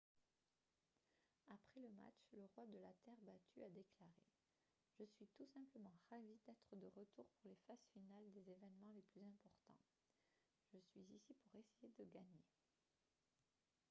[1.49, 4.23] après le match le roi de la terre battue a déclaré:
[4.99, 9.21] «je suis tout simplement ravi d'être de retour pour les phases finales des événements les plus
[9.21, 9.77] importants.
[10.73, 12.43] je suis ici pour essayer de gagner»